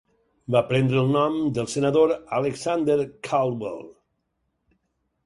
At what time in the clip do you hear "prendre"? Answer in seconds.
0.69-0.97